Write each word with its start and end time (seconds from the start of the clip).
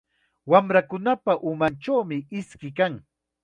Wamrakunapa 0.51 1.33
umanchawmi 1.49 2.17
iski 2.39 2.69
kan. 2.77 2.93